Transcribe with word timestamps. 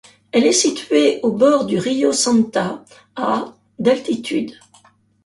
Elle 0.31 0.47
est 0.47 0.51
située 0.51 1.19
au 1.21 1.31
bord 1.31 1.67
du 1.67 1.77
Río 1.77 2.11
Santa, 2.11 2.83
à 3.15 3.53
d'altitude. 3.77 4.53